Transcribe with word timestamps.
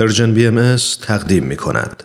پرژن 0.00 0.34
بی 0.34 0.46
ام 0.46 0.76
تقدیم 1.02 1.44
می 1.44 1.56
کند. 1.56 2.04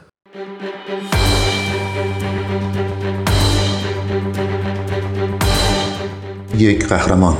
یک 6.57 6.87
قهرمان 6.87 7.37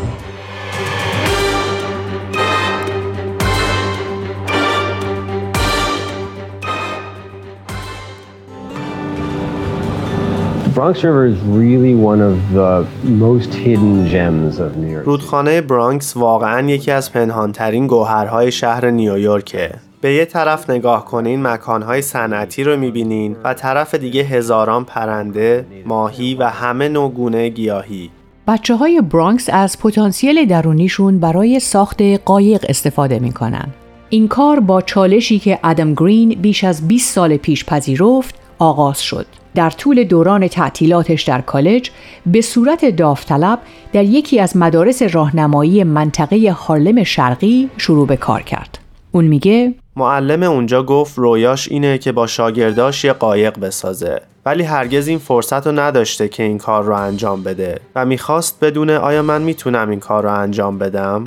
رودخانه 15.06 15.62
برانکس 15.62 16.18
واقعا 16.18 16.70
یکی 16.70 16.92
از 16.92 17.14
پنهانترین 17.14 17.88
گوهرهای 17.88 18.52
شهر 18.52 18.90
نیویورکه. 18.90 19.85
به 20.06 20.14
یه 20.14 20.26
طرف 20.26 20.70
نگاه 20.70 21.06
کنین 21.06 21.42
مکانهای 21.42 22.02
صنعتی 22.02 22.64
رو 22.64 22.78
می‌بینین 22.78 23.36
و 23.44 23.54
طرف 23.54 23.96
دیگه 23.96 24.22
هزاران 24.22 24.86
پرنده، 24.86 25.66
ماهی 25.86 26.36
و 26.36 26.44
همه 26.44 26.90
نوع 26.90 27.12
گونه 27.12 27.50
گیاهی. 27.50 28.10
بچه 28.48 28.76
های 28.76 29.02
برانکس 29.02 29.50
از 29.50 29.80
پتانسیل 29.80 30.46
درونیشون 30.46 31.20
برای 31.20 31.60
ساخت 31.60 32.02
قایق 32.02 32.66
استفاده 32.70 33.20
می‌کنن. 33.20 33.68
این 34.10 34.28
کار 34.28 34.60
با 34.60 34.82
چالشی 34.82 35.40
که 35.40 35.60
ادم 35.64 35.94
گرین 35.94 36.30
بیش 36.42 36.64
از 36.64 36.88
20 36.88 37.14
سال 37.14 37.38
پیش 37.38 37.66
پذیرفت 37.66 38.36
آغاز 38.60 39.02
شد. 39.02 39.26
در 39.56 39.70
طول 39.70 40.04
دوران 40.04 40.48
تعطیلاتش 40.48 41.24
در 41.24 41.42
کالج 41.42 41.90
به 42.26 42.42
صورت 42.42 42.86
داوطلب 42.86 43.60
در 43.94 44.04
یکی 44.04 44.40
از 44.40 44.58
مدارس 44.58 45.02
راهنمایی 45.02 45.84
منطقه 45.84 46.52
هارلم 46.52 47.04
شرقی 47.04 47.70
شروع 47.78 48.08
به 48.08 48.18
کار 48.18 48.42
کرد. 48.42 48.80
اون 49.12 49.26
میگه 49.26 49.74
معلم 49.98 50.44
اونجا 50.44 50.84
گفت 50.84 51.18
رویاش 51.18 51.68
اینه 51.72 51.98
که 51.98 52.12
با 52.12 52.28
شاگرداش 52.28 53.04
یه 53.04 53.14
قایق 53.14 53.60
بسازه 53.60 54.22
ولی 54.46 54.64
هرگز 54.64 55.08
این 55.08 55.20
فرصت 55.20 55.68
رو 55.68 55.80
نداشته 55.80 56.28
که 56.28 56.44
این 56.44 56.58
کار 56.58 56.84
رو 56.84 56.96
انجام 56.96 57.44
بده 57.44 57.80
و 57.96 58.06
می‌خواست 58.06 58.60
بدونه 58.62 58.98
آیا 58.98 59.22
من 59.22 59.42
می‌تونم 59.42 59.90
این 59.90 60.00
کار 60.00 60.24
رو 60.24 60.34
انجام 60.40 60.78
بدم؟ 60.78 61.24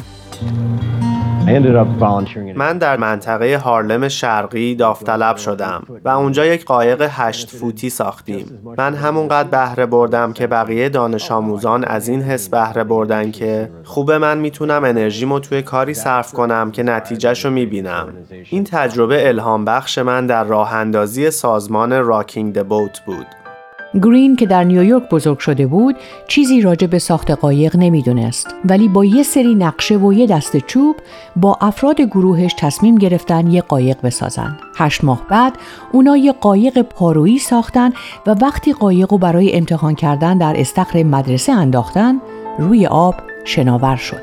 من 2.57 2.79
در 2.79 2.97
منطقه 2.97 3.57
هارلم 3.57 4.09
شرقی 4.09 4.75
داوطلب 4.75 5.37
شدم 5.37 5.83
و 6.05 6.09
اونجا 6.09 6.47
یک 6.47 6.65
قایق 6.65 7.09
هشت 7.11 7.51
فوتی 7.51 7.91
ساختیم. 7.91 8.61
من 8.79 8.95
همونقدر 8.95 9.49
بهره 9.49 9.87
بردم 9.87 10.33
که 10.33 10.47
بقیه 10.47 10.89
دانش 10.89 11.31
آموزان 11.31 11.85
از 11.85 12.09
این 12.09 12.23
حس 12.23 12.49
بهره 12.49 12.85
بردن 12.85 13.31
که 13.31 13.71
خوبه 13.85 14.19
من 14.19 14.39
می‌تونم 14.39 14.85
انرژیمو 14.85 15.39
توی 15.39 15.63
کاری 15.63 15.95
صرف 15.95 16.33
کنم 16.33 16.71
که 16.71 16.83
نتیجهش 16.83 17.45
رو 17.45 17.51
می‌بینم. 17.51 18.09
این 18.51 18.65
تجربه 18.65 19.29
الهام 19.29 19.65
بخش 19.65 19.99
من 19.99 20.27
در 20.27 20.45
راه 20.45 20.75
اندازی 20.75 21.31
سازمان 21.31 22.05
راکینگ 22.05 22.55
د 22.55 22.69
بوت 22.69 23.01
بود. 23.07 23.27
گرین 23.95 24.37
که 24.37 24.47
در 24.47 24.65
نیویورک 24.65 25.09
بزرگ 25.11 25.39
شده 25.39 25.67
بود 25.67 25.97
چیزی 26.29 26.61
راجع 26.61 26.87
به 26.87 26.99
ساخت 26.99 27.31
قایق 27.31 27.77
نمی‌دونست. 27.77 28.55
ولی 28.65 28.89
با 28.89 29.05
یه 29.05 29.23
سری 29.23 29.55
نقشه 29.55 29.97
و 29.97 30.13
یه 30.13 30.27
دست 30.27 30.57
چوب 30.57 30.97
با 31.37 31.59
افراد 31.61 32.01
گروهش 32.01 32.55
تصمیم 32.59 32.97
گرفتن 32.97 33.47
یه 33.47 33.61
قایق 33.61 33.97
بسازن. 34.03 34.57
هشت 34.77 35.05
ماه 35.05 35.23
بعد 35.31 35.53
اونا 35.93 36.17
یه 36.17 36.33
قایق 36.33 36.83
پارویی 36.83 37.39
ساختن 37.39 37.93
و 38.27 38.31
وقتی 38.31 38.73
قایق 38.73 39.13
رو 39.13 39.19
برای 39.19 39.55
امتحان 39.55 39.95
کردن 39.95 40.39
در 40.39 40.55
استخر 40.61 41.03
مدرسه 41.03 41.53
انداختن 41.53 42.21
روی 42.59 42.87
آب 42.87 43.15
شناور 43.45 43.97
شد. 43.97 44.23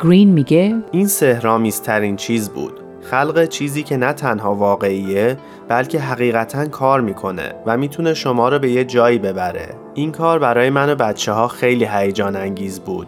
گرین 0.00 0.28
میگه 0.28 0.76
این 0.92 1.06
سهرامیزترین 1.06 2.16
چیز 2.16 2.50
بود. 2.50 2.72
خلق 3.10 3.44
چیزی 3.48 3.82
که 3.82 3.96
نه 3.96 4.12
تنها 4.12 4.54
واقعیه 4.54 5.36
بلکه 5.68 6.00
حقیقتا 6.00 6.66
کار 6.66 7.00
می‌کنه 7.00 7.54
و 7.66 7.76
می‌تونه 7.76 8.14
شما 8.14 8.48
رو 8.48 8.58
به 8.58 8.70
یه 8.70 8.84
جایی 8.84 9.18
ببره 9.18 9.74
این 9.94 10.12
کار 10.12 10.38
برای 10.38 10.70
من 10.70 10.92
و 10.92 10.94
بچه 10.94 11.32
ها 11.32 11.48
خیلی 11.48 11.88
هیجان 11.90 12.36
انگیز 12.36 12.80
بود 12.80 13.06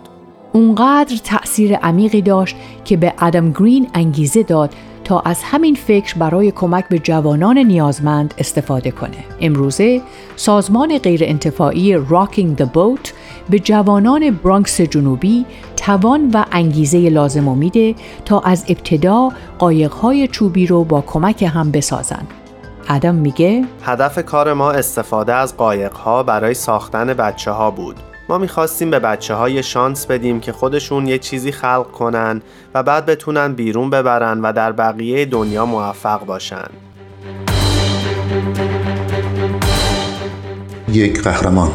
اونقدر 0.52 1.16
تأثیر 1.24 1.76
عمیقی 1.76 2.22
داشت 2.22 2.56
که 2.84 2.96
به 2.96 3.12
ادم 3.18 3.52
گرین 3.52 3.88
انگیزه 3.94 4.42
داد 4.42 4.70
تا 5.04 5.20
از 5.20 5.42
همین 5.42 5.74
فکر 5.74 6.14
برای 6.18 6.50
کمک 6.50 6.88
به 6.88 6.98
جوانان 6.98 7.58
نیازمند 7.58 8.34
استفاده 8.38 8.90
کنه. 8.90 9.24
امروزه 9.40 10.02
سازمان 10.36 10.98
غیرانتفاعی 10.98 11.94
راکینگ 11.94 12.58
the 12.58 12.66
Boat 12.66 13.08
به 13.50 13.58
جوانان 13.58 14.30
برانکس 14.30 14.80
جنوبی 14.80 15.46
توان 15.76 16.30
و 16.34 16.44
انگیزه 16.52 17.08
لازم 17.08 17.56
میده 17.56 17.94
تا 18.24 18.40
از 18.40 18.64
ابتدا 18.68 19.32
قایقهای 19.58 20.28
چوبی 20.28 20.66
رو 20.66 20.84
با 20.84 21.00
کمک 21.00 21.42
هم 21.42 21.70
بسازن. 21.70 22.26
ادم 22.88 23.14
میگه 23.14 23.64
هدف 23.82 24.24
کار 24.24 24.52
ما 24.52 24.70
استفاده 24.70 25.34
از 25.34 25.56
قایقها 25.56 26.22
برای 26.22 26.54
ساختن 26.54 27.06
بچه 27.06 27.50
ها 27.50 27.70
بود. 27.70 27.96
ما 28.28 28.38
می‌خواستیم 28.38 28.90
به 28.90 28.98
بچه 28.98 29.34
های 29.34 29.62
شانس 29.62 30.06
بدیم 30.06 30.40
که 30.40 30.52
خودشون 30.52 31.06
یه 31.06 31.18
چیزی 31.18 31.52
خلق 31.52 31.90
کنن 31.90 32.42
و 32.74 32.82
بعد 32.82 33.06
بتونن 33.06 33.52
بیرون 33.52 33.90
ببرن 33.90 34.40
و 34.40 34.52
در 34.52 34.72
بقیه 34.72 35.24
دنیا 35.24 35.66
موفق 35.66 36.24
باشن. 36.24 36.68
یک 40.88 41.22
قهرمان. 41.22 41.70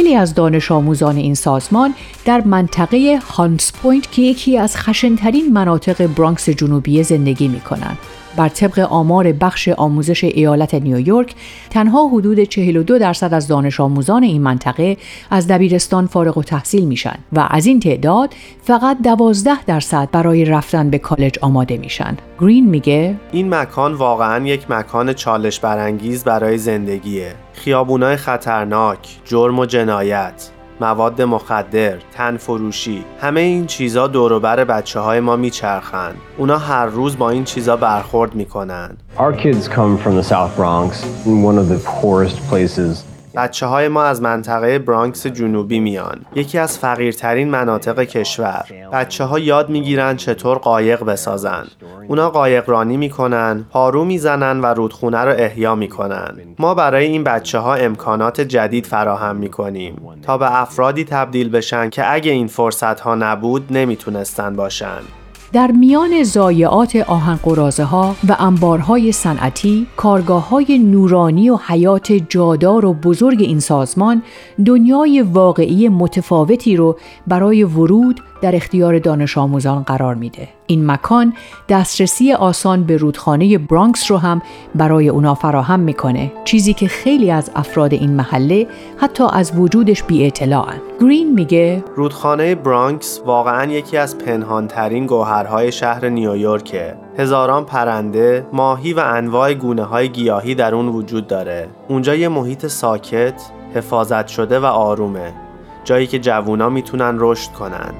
خیلی 0.00 0.14
از 0.14 0.34
دانش 0.34 0.70
آموزان 0.70 1.16
این 1.16 1.34
سازمان 1.34 1.94
در 2.24 2.40
منطقه 2.40 3.20
هانتس 3.30 3.72
پوینت 3.72 4.12
که 4.12 4.22
یکی 4.22 4.58
از 4.58 4.76
خشنترین 4.76 5.52
مناطق 5.52 6.06
برانکس 6.06 6.48
جنوبی 6.48 7.02
زندگی 7.02 7.48
می 7.48 7.60
کنند. 7.60 7.98
بر 8.40 8.48
طبق 8.48 8.78
آمار 8.78 9.32
بخش 9.32 9.68
آموزش 9.68 10.24
ایالت 10.24 10.74
نیویورک 10.74 11.34
تنها 11.70 12.08
حدود 12.08 12.40
42 12.44 12.98
درصد 12.98 13.34
از 13.34 13.48
دانش 13.48 13.80
آموزان 13.80 14.22
این 14.22 14.42
منطقه 14.42 14.96
از 15.30 15.48
دبیرستان 15.48 16.06
فارغ 16.06 16.38
التحصیل 16.38 16.84
میشن 16.84 17.18
و 17.32 17.46
از 17.50 17.66
این 17.66 17.80
تعداد 17.80 18.34
فقط 18.62 19.02
12 19.02 19.64
درصد 19.64 20.08
برای 20.12 20.44
رفتن 20.44 20.90
به 20.90 20.98
کالج 20.98 21.38
آماده 21.40 21.76
میشن. 21.76 22.16
گرین 22.40 22.66
میگه 22.66 23.16
این 23.32 23.54
مکان 23.54 23.94
واقعا 23.94 24.46
یک 24.46 24.70
مکان 24.70 25.12
چالش 25.12 25.60
برانگیز 25.60 26.24
برای 26.24 26.58
زندگیه. 26.58 27.34
خیابونای 27.52 28.16
خطرناک، 28.16 29.18
جرم 29.24 29.58
و 29.58 29.66
جنایت، 29.66 30.50
مواد 30.80 31.22
مخدر، 31.22 31.98
تن 32.12 32.36
فروشی 32.36 33.04
همه 33.20 33.40
این 33.40 33.66
چیزا 33.66 34.06
دوروبر 34.06 34.64
بچه 34.64 35.00
های 35.00 35.20
ما 35.20 35.36
میچرخن. 35.36 36.14
اونا 36.36 36.58
هر 36.58 36.86
روز 36.86 37.18
با 37.18 37.30
این 37.30 37.44
چیزا 37.44 37.76
برخورد 37.76 38.34
می‌کنن. 38.34 38.96
Our 39.16 39.32
kids 39.42 39.68
come 39.68 39.98
from 40.04 40.14
the 40.20 40.24
South 40.32 40.56
Bronx, 40.56 40.90
one 41.26 41.58
of 41.58 41.68
the 41.68 41.80
poorest 41.84 42.38
places 42.50 43.04
بچه 43.36 43.66
های 43.66 43.88
ما 43.88 44.04
از 44.04 44.22
منطقه 44.22 44.78
برانکس 44.78 45.26
جنوبی 45.26 45.80
میان. 45.80 46.20
یکی 46.34 46.58
از 46.58 46.78
فقیرترین 46.78 47.50
مناطق 47.50 48.02
کشور. 48.02 48.64
بچه 48.92 49.24
ها 49.24 49.38
یاد 49.38 49.68
می‌گیرن 49.68 50.16
چطور 50.16 50.58
قایق 50.58 51.04
بسازن. 51.04 51.66
اونا 52.08 52.30
قایق 52.30 52.70
رانی 52.70 52.96
می‌کنن 52.96 53.64
پارو 53.70 54.04
می‌زنن 54.04 54.60
و 54.60 54.66
رودخونه 54.66 55.18
رو 55.18 55.34
احیا 55.38 55.74
می‌کنن. 55.74 56.38
ما 56.58 56.74
برای 56.74 57.06
این 57.06 57.24
بچه 57.24 57.58
ها 57.58 57.74
امکانات 57.74 58.40
جدید 58.40 58.86
فراهم 58.86 59.36
می‌کنیم. 59.36 60.02
تا 60.22 60.38
به 60.38 60.60
افرادی 60.60 61.04
تبدیل 61.04 61.50
بشن 61.50 61.90
که 61.90 62.12
اگه 62.12 62.32
این 62.32 62.46
فرصت 62.46 63.00
ها 63.00 63.14
نبود 63.14 63.66
نمی‌تونستن 63.70 64.56
باشن. 64.56 64.98
در 65.52 65.70
میان 65.70 66.22
زایعات 66.22 66.96
آهن 66.96 67.38
ها 67.84 68.16
و 68.28 68.36
انبارهای 68.38 69.12
صنعتی، 69.12 69.86
کارگاه 69.96 70.48
های 70.48 70.78
نورانی 70.78 71.50
و 71.50 71.56
حیات 71.56 72.12
جادار 72.12 72.84
و 72.84 72.94
بزرگ 72.94 73.42
این 73.42 73.60
سازمان 73.60 74.22
دنیای 74.66 75.22
واقعی 75.22 75.88
متفاوتی 75.88 76.76
رو 76.76 76.98
برای 77.26 77.64
ورود 77.64 78.20
در 78.42 78.56
اختیار 78.56 78.98
دانش 78.98 79.38
آموزان 79.38 79.82
قرار 79.82 80.14
میده. 80.14 80.48
این 80.66 80.90
مکان 80.90 81.32
دسترسی 81.68 82.32
آسان 82.32 82.84
به 82.84 82.96
رودخانه 82.96 83.58
برانکس 83.58 84.10
رو 84.10 84.16
هم 84.16 84.42
برای 84.74 85.08
اونا 85.08 85.34
فراهم 85.34 85.80
می‌کنه 85.80 86.32
چیزی 86.44 86.74
که 86.74 86.88
خیلی 86.88 87.30
از 87.30 87.50
افراد 87.56 87.92
این 87.94 88.10
محله 88.10 88.66
حتی 88.96 89.24
از 89.32 89.52
وجودش 89.56 90.02
بی 90.02 90.26
اطلاعن. 90.26 90.80
گرین 91.00 91.34
میگه 91.34 91.84
رودخانه 91.96 92.54
برانکس 92.54 93.20
واقعا 93.26 93.72
یکی 93.72 93.96
از 93.96 94.18
پنهانترین 94.18 95.06
گوهرهای 95.06 95.72
شهر 95.72 96.08
نیویورکه 96.08 96.94
هزاران 97.18 97.64
پرنده، 97.64 98.46
ماهی 98.52 98.92
و 98.92 99.00
انواع 99.06 99.54
گونه 99.54 99.84
های 99.84 100.08
گیاهی 100.08 100.54
در 100.54 100.74
اون 100.74 100.88
وجود 100.88 101.26
داره. 101.26 101.68
اونجا 101.88 102.14
یه 102.14 102.28
محیط 102.28 102.66
ساکت، 102.66 103.42
حفاظت 103.74 104.26
شده 104.26 104.60
و 104.60 104.64
آرومه. 104.64 105.32
جایی 105.84 106.06
که 106.06 106.18
جوونا 106.18 106.68
می‌تونن 106.68 107.16
رشد 107.18 107.52
کنن. 107.52 107.94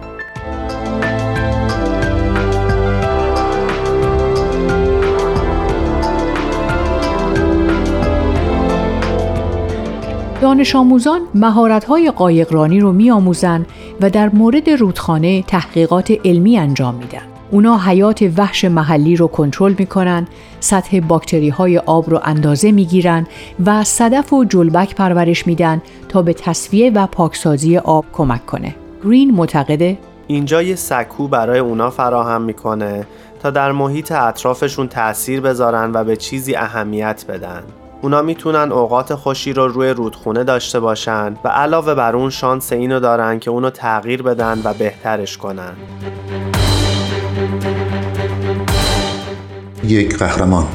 دانش 10.40 10.76
آموزان 10.76 11.20
مهارت‌های 11.34 12.10
قایقرانی 12.10 12.81
رو 12.81 12.92
می‌آموزند 12.92 13.66
و 14.00 14.10
در 14.10 14.28
مورد 14.28 14.70
رودخانه 14.70 15.42
تحقیقات 15.42 16.12
علمی 16.25 16.58
انجام 16.58 16.94
میدن. 16.94 17.22
اونا 17.50 17.78
حیات 17.78 18.32
وحش 18.37 18.64
محلی 18.64 19.16
رو 19.16 19.26
کنترل 19.26 19.75
می‌کنن، 19.78 20.28
سطح 20.60 21.00
باکتری 21.00 21.48
های 21.48 21.78
آب 21.78 22.10
رو 22.10 22.20
اندازه 22.25 22.72
می‌گیرن 22.72 23.26
و 23.66 23.84
صدف 23.84 24.32
و 24.32 24.44
جلبک 24.44 24.94
پرورش 24.94 25.46
میدن 25.46 25.82
تا 26.08 26.22
به 26.22 26.32
تصفیه 26.32 26.90
و 26.90 27.06
پاکسازی 27.06 27.76
آب 27.76 28.04
کمک 28.12 28.46
کنه. 28.46 28.75
گرین 29.04 29.31
معتقده 29.31 29.98
اینجا 30.26 30.62
یه 30.62 30.75
سکو 30.75 31.28
برای 31.28 31.58
اونا 31.58 31.90
فراهم 31.90 32.43
می‌کنه 32.43 33.06
تا 33.43 33.50
در 33.50 33.72
محیط 33.72 34.12
اطرافشون 34.12 34.88
تأثیر 34.88 35.40
بذارن 35.40 35.90
و 35.94 36.04
به 36.04 36.16
چیزی 36.16 36.56
اهمیت 36.56 37.25
بدن. 37.28 37.62
اونا 38.02 38.23
می‌تونن 38.23 38.73
اوقات 38.73 39.14
خوشی 39.14 39.52
رو 39.52 39.69
روی 39.69 39.91
رودخونه 39.91 40.44
داشته 40.44 40.81
باشن 40.81 41.37
و 41.44 41.49
علاوه 41.49 41.94
بر 41.94 42.17
اون 42.17 42.31
شانس 42.31 42.73
اینو 42.73 43.00
دارن 43.00 43.38
که 43.38 43.50
اونو 43.50 43.70
تغییر 43.70 44.23
بدن 44.23 44.61
و 44.64 44.75
بهترش 44.75 45.37
کنن. 45.37 45.73
یک 49.85 50.19
قهرمان 50.19 50.67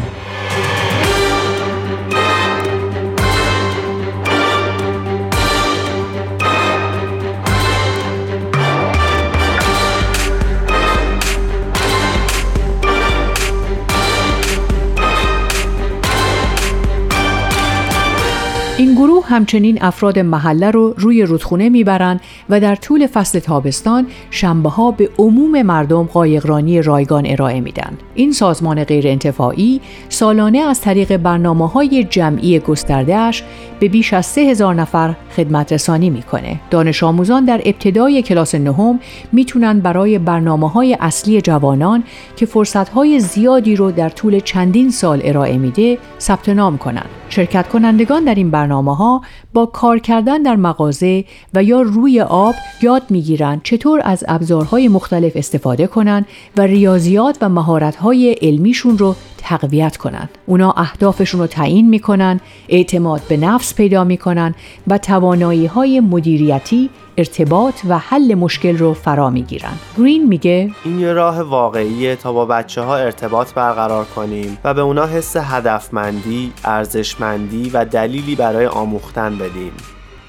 این 18.78 18.96
گروه 18.96 19.26
همچنین 19.26 19.78
افراد 19.82 20.20
محله 20.20 20.72
رو 20.72 20.94
روی 20.98 21.24
رودخونه 21.24 21.70
می‌برند 21.70 22.22
و 22.50 22.60
در 22.60 22.76
طول 22.76 23.08
فصل 23.08 23.40
تابستان 23.40 24.08
شنبه 24.30 24.70
ها 24.70 24.92
به 24.92 25.10
عموم 25.18 25.62
مردم 25.62 26.04
قایقرانی 26.04 26.82
رایگان 26.82 27.24
ارائه 27.28 27.60
میدن. 27.60 27.98
این 28.16 28.32
سازمان 28.32 28.84
غیرانتفاعی 28.84 29.82
سالانه 30.10 30.60
از 30.60 30.82
طریق 30.82 31.18
برنامه 31.18 31.68
های 31.68 32.04
جمعی 32.04 32.60
گستردهش 32.60 33.44
به 33.80 33.88
بیش 33.90 34.14
از 34.14 34.26
3000 34.26 34.76
نفر 34.76 35.16
خدمت 35.36 35.74
رسانی 35.74 36.10
می‌کنه. 36.10 36.60
دانش 36.70 37.04
آموزان 37.04 37.46
در 37.46 37.62
ابتدای 37.66 38.22
کلاس 38.22 38.56
نهم 38.56 39.00
می‌تونن 39.32 39.80
برای 39.80 40.20
برنامه 40.20 40.70
های 40.70 40.98
اصلی 41.00 41.42
جوانان 41.42 42.04
که 42.36 42.46
فرصت 42.46 42.90
های 42.90 43.20
زیادی 43.20 43.76
رو 43.76 43.92
در 43.92 44.10
طول 44.10 44.40
چندین 44.40 44.90
سال 44.90 45.22
ارائه 45.24 45.58
میده 45.58 45.98
ثبت 46.20 46.50
نام 46.50 46.78
کنند. 46.78 47.10
شرکت 47.30 47.68
کنندگان 47.68 48.24
در 48.24 48.36
این 48.36 48.52
برنامه 48.52 48.65
ها 48.72 49.22
با 49.54 49.66
کار 49.66 50.00
کردن 50.00 50.42
در 50.42 50.56
مغازه 50.56 51.26
و 51.54 51.64
یا 51.64 51.82
روی 51.82 52.22
آب 52.22 52.56
یاد 52.82 53.04
می‌گیرند 53.10 53.62
چطور 53.64 54.02
از 54.04 54.24
ابزارهای 54.28 54.88
مختلف 54.88 55.32
استفاده 55.36 55.88
کنند 55.88 56.26
و 56.58 56.62
ریاضیات 56.62 57.38
و 57.42 57.50
مهارت‌های 57.50 58.34
علمیشون 58.42 58.98
رو 58.98 59.16
تقویت 59.46 59.98
کنند. 59.98 60.30
اونا 60.46 60.72
اهدافشون 60.72 61.40
رو 61.42 61.48
تعیین 61.48 61.90
می‌کنن، 61.90 62.40
اعتماد 62.70 63.22
به 63.30 63.38
نفس 63.38 63.76
پیدا 63.76 64.04
می‌کنن 64.04 64.56
و 64.88 64.98
توانایی 64.98 65.66
های 65.66 66.00
مدیریتی، 66.00 66.90
ارتباط 67.18 67.76
و 67.90 67.98
حل 67.98 68.36
مشکل 68.36 68.78
رو 68.78 68.94
فرا 68.94 69.30
می‌گیرن. 69.30 69.74
گرین 69.98 70.28
میگه 70.28 70.72
این 70.86 71.00
یه 71.00 71.14
راه 71.14 71.42
واقعیه 71.42 72.16
تا 72.16 72.34
با 72.34 72.46
بچه 72.46 72.82
ها 72.82 72.98
ارتباط 72.98 73.54
برقرار 73.54 74.06
کنیم 74.06 74.58
و 74.64 74.74
به 74.74 74.82
اونا 74.82 75.06
حس 75.06 75.36
هدفمندی، 75.38 76.52
ارزشمندی 76.64 77.70
و 77.70 77.86
دلیلی 77.86 78.36
برای 78.36 78.66
آموختن 78.66 79.38
بدیم. 79.38 79.72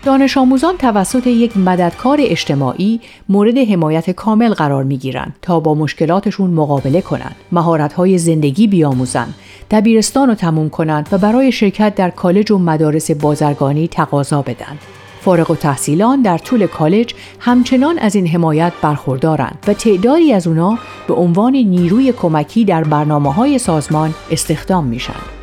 دانش 0.07 0.39
آموزان 0.39 0.77
توسط 0.77 1.27
یک 1.27 1.57
مددکار 1.57 2.19
اجتماعی 2.21 3.01
مورد 3.29 3.59
حمایت 3.59 4.11
کامل 4.11 4.55
قرار 4.55 4.85
می 4.85 4.97
گیرند 4.97 5.37
تا 5.43 5.61
با 5.61 5.75
مشکلاتشون 5.75 6.51
مقابله 6.51 7.01
کنند، 7.01 7.37
مهارت‌های 7.53 8.19
زندگی 8.19 8.67
بیاموزند، 8.67 9.35
دبیرستان 9.71 10.29
رو 10.29 10.35
تموم 10.35 10.69
کنند 10.69 11.09
و 11.13 11.19
برای 11.19 11.53
شرکت 11.53 11.95
در 11.95 12.11
کالج 12.11 12.51
و 12.51 12.59
مدارس 12.59 13.11
بازرگانی 13.11 13.89
تقاضا 13.89 14.43
بدن. 14.43 14.79
فارغ 15.21 15.51
و 15.51 15.55
تحصیلان 15.55 16.23
در 16.23 16.39
طول 16.39 16.67
کالج 16.67 17.15
همچنان 17.39 17.99
از 17.99 18.15
این 18.15 18.27
حمایت 18.27 18.73
برخوردارند 18.83 19.59
و 19.69 19.75
تعدادی 19.75 20.33
از 20.33 20.47
اونا 20.47 20.79
به 21.09 21.15
عنوان 21.15 21.57
نیروی 21.57 22.13
کمکی 22.13 22.65
در 22.65 22.85
برنامه 22.85 23.33
های 23.33 23.59
سازمان 23.59 24.15
استخدام 24.31 24.85
میشن. 24.85 25.36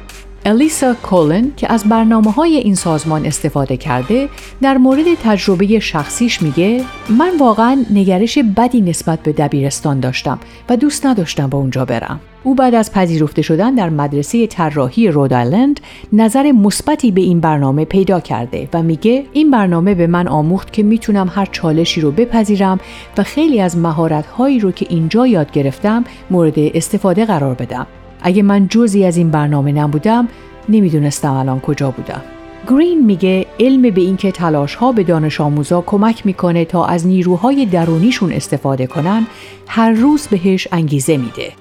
الیسا 0.46 0.94
کولن 0.94 1.52
که 1.58 1.72
از 1.72 1.84
برنامه 1.84 2.32
های 2.32 2.58
این 2.58 2.76
سازمان 2.76 3.26
استفاده 3.26 3.78
کرده 3.78 4.30
در 4.62 4.78
مورد 4.78 5.06
تجربه 5.24 5.80
شخصیش 5.80 6.42
میگه 6.42 6.84
من 7.10 7.32
واقعا 7.40 7.86
نگرش 7.94 8.38
بدی 8.38 8.82
نسبت 8.82 9.20
به 9.20 9.32
دبیرستان 9.32 10.00
داشتم 10.00 10.40
و 10.70 10.78
دوست 10.78 11.06
نداشتم 11.06 11.48
با 11.48 11.58
اونجا 11.58 11.86
برم. 11.86 12.20
او 12.44 12.56
بعد 12.56 12.76
از 12.76 12.92
پذیرفته 12.92 13.42
شدن 13.42 13.76
در 13.76 13.90
مدرسه 13.90 14.48
طراحی 14.48 15.08
رودایلند 15.08 15.80
نظر 16.14 16.52
مثبتی 16.52 17.12
به 17.12 17.22
این 17.22 17.40
برنامه 17.40 17.86
پیدا 17.86 18.20
کرده 18.20 18.70
و 18.74 18.84
میگه 18.84 19.26
این 19.34 19.52
برنامه 19.52 19.96
به 19.96 20.08
من 20.08 20.28
آموخت 20.28 20.74
که 20.74 20.84
می‌تونم 20.84 21.32
هر 21.36 21.46
چالشی 21.46 22.02
رو 22.02 22.12
بپذیرم 22.12 22.80
و 23.18 23.24
خیلی 23.24 23.62
از 23.62 23.78
مهارت‌هایی 23.78 24.60
رو 24.60 24.72
که 24.72 24.86
اینجا 24.90 25.28
یاد 25.28 25.52
گرفتم 25.52 26.04
مورد 26.32 26.54
استفاده 26.58 27.26
قرار 27.26 27.54
بدم. 27.54 27.88
اگه 28.24 28.44
من 28.44 28.68
جزی 28.68 29.06
از 29.06 29.18
این 29.18 29.32
برنامه 29.32 29.72
نبودم 29.72 30.28
نمی‌دونستم 30.70 31.34
الان 31.34 31.60
کجا 31.60 31.92
بودم. 31.92 32.22
گرین 32.68 33.06
میگه 33.06 33.46
علم 33.60 33.82
به 33.82 34.02
اینکه 34.02 34.32
تلاش 34.32 34.76
ها 34.76 34.92
به 34.92 35.04
دانش 35.04 35.42
آموزا 35.42 35.82
کمک 35.82 36.26
می‌کنه 36.26 36.66
تا 36.66 36.86
از 36.86 37.08
نیروهای 37.08 37.66
درونیشون 37.66 38.32
استفاده 38.32 38.88
کنن 38.88 39.28
هر 39.68 39.92
روز 39.92 40.28
بهش 40.28 40.68
انگیزه 40.72 41.18
میده. 41.18 41.52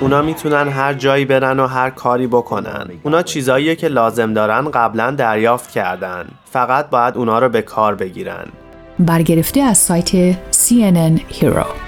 اونا 0.00 0.22
می‌تونن 0.22 0.68
هر 0.68 0.94
جایی 0.94 1.24
برن 1.24 1.60
و 1.60 1.66
هر 1.66 1.90
کاری 1.90 2.26
بکنن. 2.26 2.86
اونا 3.02 3.22
چیزاییه 3.22 3.76
که 3.76 3.88
لازم 3.88 4.32
دارن 4.32 4.70
قبلا 4.70 5.10
دریافت 5.10 5.70
کردن. 5.70 6.24
فقط 6.44 6.90
باید 6.90 7.16
اونا 7.16 7.38
رو 7.38 7.48
به 7.48 7.62
کار 7.62 7.94
بگیرن. 7.94 8.46
برگرفته 8.98 9.60
از 9.60 9.78
سایت 9.78 10.32
CNN 10.52 11.20
Hero 11.40 11.87